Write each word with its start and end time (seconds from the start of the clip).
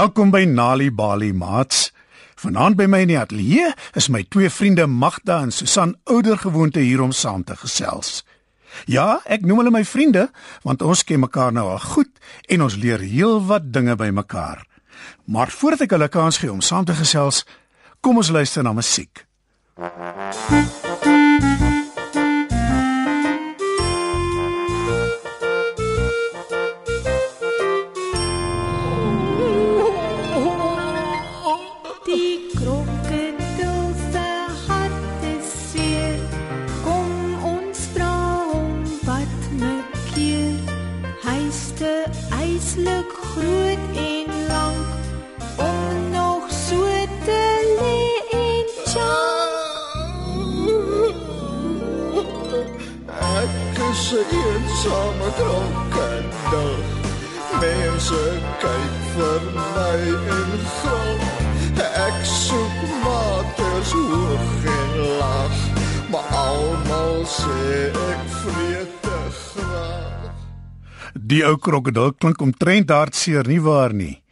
Welkom 0.00 0.30
by 0.32 0.46
Nali 0.48 0.86
Bali 0.88 1.32
Mats. 1.36 1.90
Vanaand 2.40 2.78
by 2.78 2.86
my 2.88 3.02
in 3.04 3.10
die 3.10 3.18
ateljee 3.20 3.66
is 3.98 4.06
my 4.08 4.22
twee 4.32 4.48
vriende 4.48 4.86
Magda 4.88 5.42
en 5.44 5.52
Susan 5.52 5.92
ouer 6.08 6.38
gewoonte 6.40 6.80
hier 6.80 7.02
om 7.04 7.12
saam 7.12 7.44
te 7.44 7.52
gesels. 7.60 8.22
Ja, 8.88 9.20
ek 9.28 9.44
noem 9.44 9.60
hulle 9.60 9.74
my 9.74 9.84
vriende 9.84 10.30
want 10.64 10.80
ons 10.80 11.04
ken 11.04 11.20
mekaar 11.20 11.52
nou 11.52 11.66
al 11.74 11.84
goed 11.84 12.08
en 12.48 12.64
ons 12.64 12.78
leer 12.80 13.04
heelwat 13.04 13.68
dinge 13.74 13.98
by 14.00 14.08
mekaar. 14.08 14.64
Maar 15.28 15.52
voordat 15.52 15.84
ek 15.84 15.92
hulle 15.98 16.08
kans 16.08 16.40
gee 16.40 16.48
om 16.48 16.64
saam 16.64 16.88
te 16.88 16.96
gesels, 16.96 17.44
kom 18.00 18.24
ons 18.24 18.32
luister 18.32 18.64
na 18.64 18.72
musiek. 18.72 19.26
Die 19.76 21.69
'n 54.12 54.24
eensame 54.42 55.28
krokodil. 55.38 56.78
Mense 57.60 58.22
kyk 58.62 58.94
vir 59.14 59.42
my 59.54 60.00
en 60.38 60.52
grap. 60.78 61.22
Ek 62.06 62.18
soek 62.24 62.78
maters 63.04 63.92
hoog 63.92 64.64
en 64.78 64.92
laag, 65.20 65.56
maar 66.10 66.26
almal 66.42 67.22
sê 67.26 67.90
ek 68.10 68.24
vrete 68.40 69.18
graag. 69.38 70.34
Die 71.14 71.44
ou 71.46 71.56
krokodil 71.56 72.12
klink 72.18 72.42
omtrent 72.42 72.90
hartseer 72.90 73.46
nie 73.46 73.62
waar 73.62 73.94
nie. 73.94 74.22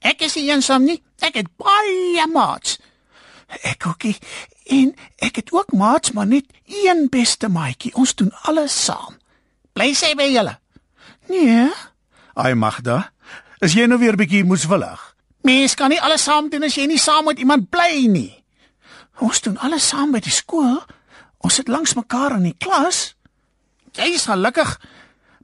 Ek 0.00 0.24
is 0.24 0.36
nie 0.36 0.48
eensaam 0.48 0.84
nie. 0.88 1.02
Ek 1.20 1.34
het 1.34 1.50
baie 1.60 2.26
maats. 2.32 2.78
Ek 3.62 3.86
ookie. 3.88 4.16
En 4.68 4.92
ek 5.16 5.40
het 5.40 5.52
ook 5.52 5.72
maats, 5.72 6.12
maar 6.12 6.26
net 6.26 6.44
een 6.66 7.06
beste 7.10 7.48
maatjie. 7.48 7.94
Ons 7.94 8.14
doen 8.14 8.32
alles 8.42 8.84
saam. 8.84 9.16
Bly 9.72 9.94
sy 9.96 10.12
by 10.18 10.28
julle. 10.28 10.58
Nee. 11.28 11.68
Ai 12.38 12.54
Magda, 12.54 13.10
is 13.64 13.74
jy 13.74 13.86
nou 13.88 13.98
weer 14.00 14.16
bietjie 14.16 14.44
moeswillig? 14.44 15.00
Mens 15.46 15.74
kan 15.74 15.92
nie 15.92 16.00
alles 16.02 16.26
saam 16.28 16.50
doen 16.52 16.66
as 16.68 16.76
jy 16.76 16.84
nie 16.90 17.00
saam 17.00 17.30
met 17.30 17.40
iemand 17.40 17.70
bly 17.72 18.04
nie. 18.12 18.32
Ons 19.24 19.40
doen 19.42 19.56
alles 19.64 19.88
saam 19.88 20.12
by 20.12 20.20
die 20.22 20.34
skool. 20.34 20.76
Ons 21.42 21.60
sit 21.60 21.70
langs 21.72 21.96
mekaar 21.96 22.36
in 22.36 22.50
die 22.50 22.56
klas. 22.58 23.14
Jy 23.96 24.12
is 24.18 24.28
gelukkig. 24.28 24.74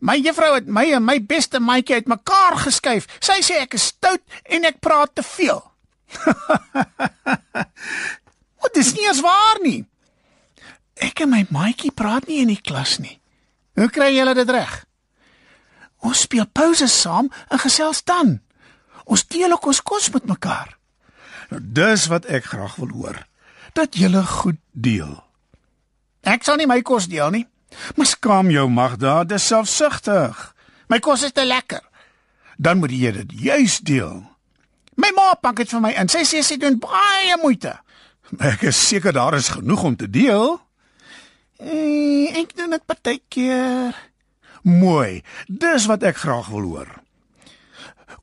My 0.04 0.18
juffrou 0.20 0.52
het 0.58 0.68
my 0.68 0.84
en 0.98 1.06
my 1.06 1.16
beste 1.24 1.62
maatjie 1.64 2.02
uitmekaar 2.02 2.58
geskuif. 2.66 3.08
Sy 3.24 3.40
sê 3.46 3.62
ek 3.64 3.78
is 3.78 3.88
stout 3.94 4.20
en 4.44 4.68
ek 4.68 4.82
praat 4.84 5.16
te 5.16 5.24
veel. 5.24 5.64
Wat 8.64 8.80
is 8.80 8.94
nie 8.96 9.04
eens 9.06 9.20
waar 9.20 9.60
nie. 9.62 9.82
Ek 11.04 11.20
en 11.24 11.32
my 11.34 11.42
maatjie 11.52 11.92
praat 11.92 12.28
nie 12.30 12.40
in 12.40 12.52
die 12.52 12.60
klas 12.60 12.96
nie. 13.02 13.18
Hoe 13.76 13.90
kry 13.92 14.12
julle 14.14 14.34
dit 14.38 14.50
reg? 14.50 14.72
Ons 16.04 16.24
speel 16.24 16.46
pouse 16.48 16.86
saam 16.88 17.28
en 17.48 17.60
gesels 17.60 18.00
dan. 18.08 18.38
Ons 19.04 19.26
deel 19.28 19.52
ook 19.52 19.68
ons 19.68 19.82
kos 19.84 20.08
met 20.14 20.28
mekaar. 20.30 20.76
Nou 21.50 21.60
dis 21.60 22.06
wat 22.08 22.28
ek 22.32 22.48
graag 22.54 22.76
wil 22.80 22.92
hoor. 22.96 23.18
Dat 23.76 23.98
jy 23.98 24.08
goed 24.38 24.60
deel. 24.72 25.12
Ek 26.22 26.44
sal 26.44 26.56
nie 26.56 26.70
my 26.70 26.80
kos 26.80 27.08
deel 27.10 27.30
nie. 27.30 27.46
Maar 27.96 28.06
skaam 28.06 28.50
jou 28.54 28.68
Magda, 28.70 29.24
dis 29.24 29.46
selfsugtig. 29.46 30.54
My 30.88 31.00
kos 31.02 31.24
is 31.26 31.32
te 31.32 31.44
lekker. 31.44 31.82
Dan 32.56 32.78
moet 32.78 32.94
jy 32.94 33.10
dit 33.12 33.32
juis 33.50 33.80
deel. 33.82 34.22
My 34.94 35.10
ma 35.10 35.34
pak 35.34 35.58
dit 35.58 35.68
vir 35.68 35.82
my 35.82 35.90
en 35.98 36.08
sy 36.08 36.22
sê 36.22 36.42
sy 36.46 36.56
doen 36.60 36.78
baie 36.78 37.34
moeite. 37.42 37.74
Ek 38.38 38.62
is 38.62 38.78
seker 38.88 39.12
daar 39.12 39.34
is 39.34 39.48
genoeg 39.48 39.82
om 39.82 39.96
te 39.96 40.10
deel. 40.10 40.56
Eh, 41.60 42.32
ek 42.40 42.56
doen 42.56 42.70
dit 42.70 42.86
partykeer. 42.86 43.94
Mooi. 44.62 45.22
Dis 45.46 45.86
wat 45.86 46.02
ek 46.02 46.16
graag 46.16 46.48
wil 46.48 46.64
hoor. 46.72 46.90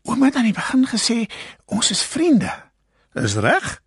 Ouma 0.10 0.32
het 0.32 0.36
aan 0.36 0.50
die 0.50 0.58
begin 0.58 0.88
gesê 0.90 1.28
ons 1.70 1.92
is 1.94 2.02
vriende. 2.02 2.50
Is 3.14 3.38
reg? 3.38 3.82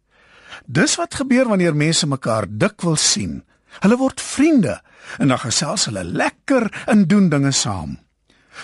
Dis 0.64 0.94
wat 0.96 1.18
gebeur 1.18 1.48
wanneer 1.50 1.74
mense 1.76 2.06
mekaar 2.06 2.46
dikwels 2.48 3.04
sien. 3.12 3.42
Hulle 3.82 3.98
word 3.98 4.22
vriende 4.22 4.78
en 5.18 5.28
dan 5.28 5.42
gesels 5.42 5.88
hulle 5.90 6.04
lekker 6.04 6.70
en 6.86 7.06
doen 7.10 7.28
dinge 7.28 7.52
saam. 7.52 7.98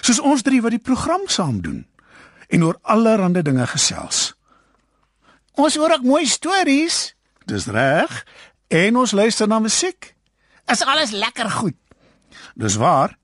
Soos 0.01 0.21
ons 0.23 0.43
drie 0.47 0.63
wat 0.63 0.77
die 0.77 0.83
program 0.83 1.27
saam 1.27 1.61
doen 1.61 1.85
en 2.51 2.65
oor 2.65 2.79
allerlei 2.83 3.43
dinge 3.43 3.67
gesels. 3.67 4.33
Ons 5.59 5.77
hoor 5.77 5.99
ook 5.99 6.07
mooi 6.07 6.27
stories. 6.27 7.15
Dis 7.51 7.67
reg. 7.67 8.27
En 8.71 8.97
ons 8.97 9.13
luister 9.13 9.49
na 9.49 9.59
musiek. 9.59 10.15
Is 10.71 10.85
alles 10.87 11.11
lekker 11.11 11.51
goed. 11.51 11.75
Dis 12.55 12.79
waar. 12.79 13.17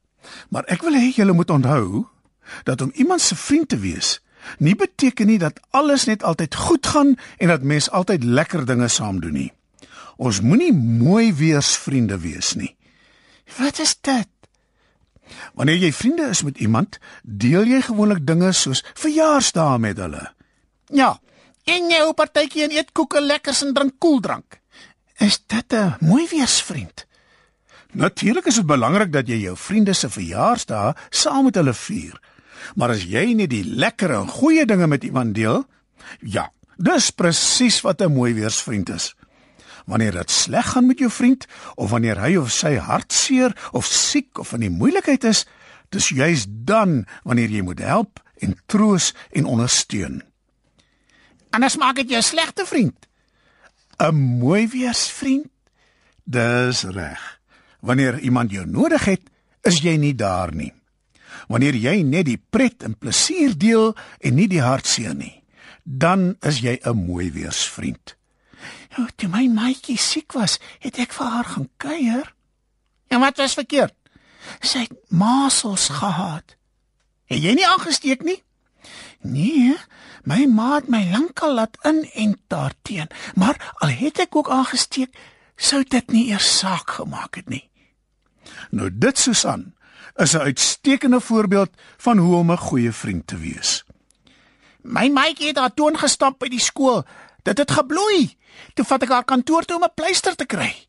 Maar 0.50 0.66
ek 0.74 0.82
wil 0.82 0.98
hê 0.98 1.12
julle 1.14 1.36
moet 1.36 1.50
onthou 1.50 2.06
dat 2.66 2.82
om 2.82 2.90
iemand 2.94 3.20
se 3.20 3.36
vriend 3.36 3.68
te 3.68 3.78
wees 3.78 4.18
nie 4.62 4.76
beteken 4.78 5.26
nie 5.26 5.38
dat 5.42 5.60
alles 5.74 6.04
net 6.06 6.22
altyd 6.22 6.54
goed 6.54 6.86
gaan 6.86 7.14
en 7.38 7.48
dat 7.48 7.62
mens 7.62 7.90
altyd 7.90 8.24
lekker 8.24 8.66
dinge 8.66 8.88
saam 8.88 9.20
doen 9.20 9.34
nie. 9.34 9.52
Ons 10.16 10.40
moenie 10.40 10.72
mooi 10.72 11.34
weersvriende 11.34 12.18
wees 12.22 12.54
nie. 12.54 12.76
Wat 13.58 13.78
is 13.82 13.96
dit? 14.00 14.30
Wanneer 15.54 15.82
jy 15.82 15.92
vriende 15.92 16.28
is 16.30 16.42
met 16.46 16.58
iemand, 16.62 16.98
deel 17.22 17.66
jy 17.66 17.82
gewoonlik 17.82 18.22
dinge 18.26 18.52
soos 18.54 18.84
verjaarsdae 18.94 19.78
met 19.82 19.98
hulle. 19.98 20.22
Ja, 20.94 21.16
en 21.66 21.90
jy 21.90 21.98
hou 22.02 22.14
partytjie 22.16 22.64
en 22.66 22.74
eet 22.74 22.92
koeke 22.96 23.20
lekkers 23.20 23.64
en 23.66 23.74
drink 23.74 23.98
koeldrank. 24.02 24.60
Is 25.18 25.40
dit 25.48 25.72
'n 25.72 25.96
mooi 26.00 26.26
weersvriend? 26.28 27.06
Natuurlik 27.92 28.46
is 28.46 28.54
dit 28.54 28.66
belangrik 28.66 29.12
dat 29.12 29.28
jy 29.28 29.36
jou 29.40 29.56
vriende 29.56 29.92
se 29.94 30.08
verjaarsdae 30.08 30.94
saam 31.10 31.44
met 31.44 31.54
hulle 31.54 31.74
vier. 31.74 32.20
Maar 32.74 32.90
as 32.90 33.02
jy 33.02 33.32
net 33.34 33.50
die 33.50 33.64
lekker 33.64 34.10
en 34.10 34.28
goeie 34.28 34.66
dinge 34.66 34.86
met 34.86 35.04
iemand 35.04 35.34
deel, 35.34 35.64
ja, 36.20 36.50
dis 36.76 37.10
presies 37.10 37.80
wat 37.80 38.00
'n 38.02 38.12
mooi 38.12 38.34
weersvriend 38.34 38.88
is. 38.88 39.14
Wanneer 39.86 40.12
dit 40.12 40.30
sleg 40.30 40.66
gaan 40.66 40.86
met 40.86 40.98
jou 40.98 41.10
vriend 41.10 41.46
of 41.74 41.90
wanneer 41.90 42.20
hy 42.20 42.36
of 42.36 42.50
sy 42.50 42.76
hartseer 42.76 43.56
of 43.72 43.86
siek 43.86 44.38
of 44.38 44.52
in 44.52 44.60
die 44.60 44.70
moeilikheid 44.70 45.24
is, 45.24 45.46
dis 45.88 46.08
juis 46.08 46.46
dan 46.48 47.06
wanneer 47.22 47.48
jy 47.48 47.62
moet 47.62 47.78
help 47.78 48.20
en 48.38 48.58
troos 48.66 49.14
en 49.30 49.44
ondersteun. 49.44 50.22
Anders 51.56 51.78
maak 51.80 51.96
dit 52.02 52.10
jou 52.12 52.20
slegte 52.22 52.66
vriend. 52.68 53.06
'n 53.96 54.14
Mooi 54.14 54.68
weersvriend. 54.68 55.48
Dis 56.24 56.82
reg. 56.82 57.40
Wanneer 57.80 58.18
iemand 58.18 58.50
jou 58.50 58.66
nodig 58.66 59.04
het, 59.04 59.22
is 59.62 59.80
jy 59.80 59.96
nie 59.96 60.14
daar 60.14 60.52
nie. 60.54 60.72
Wanneer 61.48 61.74
jy 61.74 62.02
net 62.02 62.26
die 62.26 62.42
pret 62.50 62.82
en 62.82 62.98
plesier 62.98 63.56
deel 63.56 63.96
en 64.20 64.34
nie 64.34 64.48
die 64.48 64.60
hartseer 64.60 65.14
nie, 65.14 65.42
dan 65.84 66.36
is 66.40 66.60
jy 66.60 66.78
'n 66.82 67.06
mooi 67.06 67.32
weersvriend. 67.32 68.16
Ja, 68.96 69.08
toe 69.16 69.28
my 69.28 69.46
maatjie 69.48 69.98
siek 69.98 70.32
was, 70.32 70.58
het 70.78 70.98
ek 70.98 71.12
vir 71.12 71.26
haar 71.26 71.44
gaan 71.44 71.68
kuier. 71.76 72.34
En 73.08 73.20
wat 73.20 73.36
was 73.36 73.54
verkeerd? 73.54 73.94
Sy 74.60 74.78
het 74.78 75.10
masels 75.10 75.88
gehad. 75.88 76.56
Het 77.24 77.42
jy 77.42 77.54
nie 77.54 77.66
aangesteek 77.66 78.22
nie? 78.22 78.42
Nee, 79.20 79.76
my 80.24 80.44
ma 80.46 80.74
het 80.74 80.88
my 80.88 81.10
lankal 81.10 81.54
laat 81.54 81.78
inent 81.82 82.38
daarteen, 82.46 83.08
maar 83.34 83.74
al 83.78 83.88
het 83.88 84.18
ek 84.18 84.36
ook 84.36 84.50
aangesteek, 84.50 85.16
sou 85.56 85.82
dit 85.82 86.12
nie 86.12 86.28
eers 86.30 86.58
saak 86.58 86.90
gemaak 86.90 87.36
het 87.36 87.48
nie. 87.48 87.70
Nou 88.70 88.90
dit 88.92 89.18
Susan 89.18 89.74
is 90.16 90.32
'n 90.32 90.38
uitstekende 90.38 91.20
voorbeeld 91.20 91.70
van 91.96 92.18
hoe 92.18 92.36
om 92.36 92.52
'n 92.52 92.56
goeie 92.56 92.92
vriend 92.92 93.26
te 93.26 93.36
wees. 93.36 93.84
My 94.82 95.08
maatjie 95.08 95.46
het 95.46 95.58
haar 95.58 95.74
toon 95.74 95.98
gestamp 95.98 96.38
by 96.38 96.48
die 96.48 96.60
skool. 96.60 97.04
Dit 97.42 97.58
het 97.58 97.70
gebloei. 97.70 98.36
Toe 98.74 98.84
vat 98.84 99.02
ek 99.02 99.08
haar 99.08 99.24
kantoor 99.24 99.62
toe 99.62 99.76
om 99.76 99.84
'n 99.84 99.94
pleister 99.94 100.36
te 100.36 100.46
kry. 100.46 100.86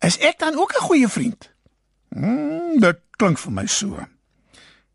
Is 0.00 0.18
ek 0.18 0.38
dan 0.38 0.56
ook 0.56 0.72
'n 0.72 0.86
goeie 0.88 1.08
vriend? 1.08 1.50
Hmm, 2.08 2.80
dit 2.80 2.98
klink 3.10 3.38
vir 3.38 3.52
my 3.52 3.66
so. 3.66 4.06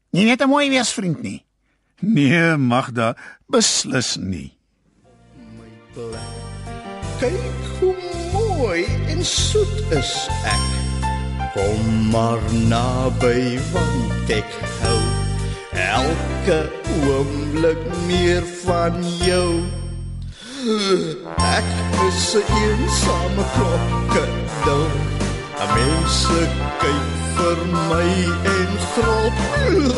Nie 0.10 0.26
net 0.26 0.42
'n 0.42 0.50
mooi 0.50 0.70
weersvriend 0.70 1.22
nie. 1.22 1.46
Nee, 2.06 2.58
Magda, 2.58 3.16
beslis 3.48 4.18
nie. 4.20 4.52
Kyk 7.20 7.68
hoe 7.80 7.96
mooi 8.34 8.84
en 9.08 9.24
soet 9.26 9.92
is 9.96 10.12
ek. 10.44 10.66
Kom 11.54 12.10
maar 12.12 12.44
naby 12.68 13.56
want 13.72 14.34
ek 14.36 14.52
hou 14.82 15.00
elke 15.80 16.60
oomblik 17.08 17.88
meer 18.10 18.44
van 18.66 19.00
jou. 19.24 19.64
Ek 21.56 21.72
is 22.10 22.36
'n 22.36 22.44
eensame 22.60 23.44
krokodil. 23.56 25.23
Mense 25.72 26.40
kyk 26.82 27.12
vir 27.36 27.60
my 27.88 28.10
en 28.52 28.74
grop. 28.92 29.38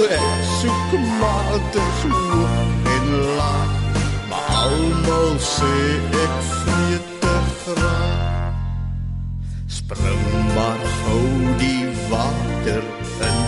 Ek 0.06 0.44
soek 0.60 0.92
maar 1.22 1.58
te 1.74 1.86
soek 2.02 2.86
en 2.94 3.08
laat. 3.40 3.98
Maar 4.30 4.52
almal 4.62 5.34
sê 5.42 5.74
ek 6.22 6.38
vreet 6.52 7.10
te 7.26 7.36
graag. 7.64 8.54
Spring 9.80 10.26
maar 10.54 10.88
hou 11.02 11.26
die 11.58 11.90
water 12.14 12.86
in. 13.32 13.44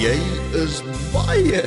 Jy 0.00 0.18
is 0.64 0.80
baie 1.12 1.64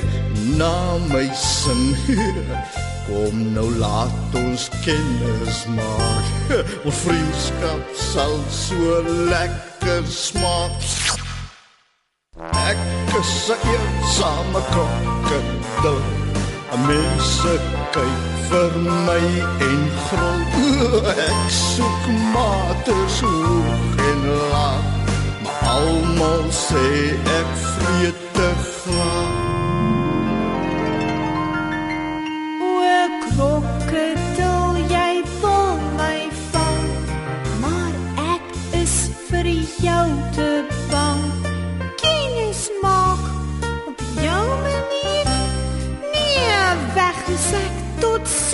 na 0.57 0.97
my 1.13 1.27
sin. 1.45 1.91
Kom 3.09 3.53
nou 3.53 3.65
laat 3.81 4.35
ons 4.37 4.69
kennis 4.85 5.63
maak. 5.73 6.27
Ons 6.85 6.99
vriendskap 7.01 7.95
sal 7.97 8.35
so 8.53 9.01
lekker 9.31 10.05
smaak. 10.05 10.77
Ek 12.69 12.77
is 13.19 13.33
'n 13.49 13.57
eensame 13.73 14.61
krokodil. 14.69 16.01
Mense 16.85 17.53
kyk 17.93 18.23
vir 18.49 18.71
my 19.07 19.25
en 19.69 19.83
grol. 20.05 20.43
Ek 21.29 21.43
soek 21.49 22.05
mate 22.33 22.97
soek 23.17 23.99
en 24.09 24.21
laat. 24.53 24.85
Maar 25.43 25.59
almal 25.75 26.45
sê 26.53 26.87
ek 27.39 27.49
vreet 27.65 28.28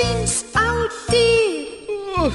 tot 0.06 0.26
sins 0.26 0.46
ou 0.56 0.88
dier. 1.10 2.32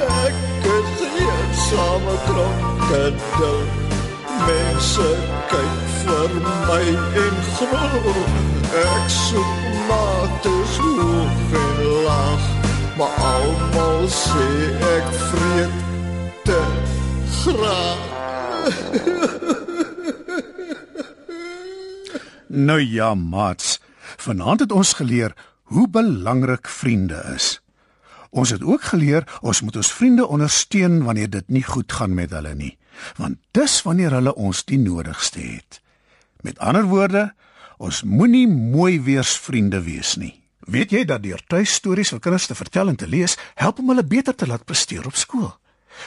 Ek 0.00 0.36
is 0.76 0.90
'n 1.00 1.14
eensame 1.26 2.14
krokodil. 2.26 3.60
Mense 4.46 5.08
kyk 5.50 5.76
vir 6.00 6.30
my 6.68 6.86
en 7.24 7.36
glo. 7.56 7.86
Ek 8.84 9.06
soek 9.08 9.54
mate 9.88 10.54
soek 10.74 11.50
en 11.64 11.78
lag, 12.06 12.42
maar 12.98 13.14
almal 13.34 14.00
sê 14.08 14.48
ek 14.96 15.08
vreet 15.26 15.76
te 16.44 16.60
graag. 17.40 18.00
Nou 22.46 22.80
ja, 22.80 23.14
maats. 23.14 23.78
Vanaand 24.16 24.60
het 24.60 24.72
ons 24.72 24.92
geleer 24.92 25.34
hoe 25.62 25.88
belangrik 25.88 26.68
vriende 26.68 27.22
is. 27.34 27.60
Ons 28.30 28.50
het 28.50 28.62
ook 28.62 28.82
geleer 28.82 29.26
ons 29.42 29.60
moet 29.60 29.76
ons 29.76 29.92
vriende 29.92 30.26
ondersteun 30.26 31.02
wanneer 31.02 31.30
dit 31.30 31.48
nie 31.48 31.62
goed 31.62 31.92
gaan 31.92 32.14
met 32.14 32.30
hulle 32.30 32.54
nie, 32.54 32.76
want 33.18 33.38
dis 33.50 33.82
wanneer 33.82 34.14
hulle 34.18 34.34
ons 34.34 34.64
die 34.64 34.78
nodigste 34.78 35.40
het. 35.40 35.80
Met 36.42 36.58
ander 36.58 36.86
woorde, 36.86 37.32
ons 37.78 38.02
moenie 38.02 38.46
mooi 38.48 39.00
weers 39.02 39.34
vriende 39.38 39.82
wees 39.82 40.14
nie. 40.16 40.36
Weet 40.70 40.92
jy 40.94 41.04
dat 41.04 41.22
deur 41.24 41.40
tuistories 41.48 42.12
vir 42.14 42.20
kinders 42.22 42.46
te 42.46 42.54
vertel 42.54 42.92
en 42.92 42.96
te 42.96 43.08
lees, 43.08 43.36
help 43.58 43.80
om 43.80 43.90
hulle 43.90 44.06
beter 44.06 44.34
te 44.34 44.46
laat 44.46 44.64
presteer 44.64 45.06
op 45.06 45.16
skool? 45.18 45.50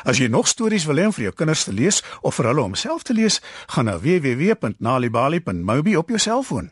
As 0.07 0.17
jy 0.17 0.29
nog 0.31 0.47
stories 0.47 0.85
wil 0.87 1.01
hê 1.01 1.07
om 1.09 1.15
vir 1.15 1.27
jou 1.27 1.33
kinders 1.35 1.65
te 1.67 1.73
lees 1.75 1.99
of 2.21 2.37
vir 2.39 2.49
hulle 2.51 2.63
om 2.63 2.77
self 2.79 3.03
te 3.03 3.13
lees, 3.13 3.41
gaan 3.73 3.89
na 3.89 3.97
www.nalibali.mobi 3.99 5.97
op 5.99 6.13
jou 6.13 6.21
selfoon. 6.21 6.71